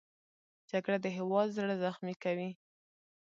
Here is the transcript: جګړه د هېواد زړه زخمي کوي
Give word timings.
جګړه 0.69 0.97
د 1.03 1.07
هېواد 1.17 1.47
زړه 1.57 1.75
زخمي 1.83 2.15
کوي 2.23 2.49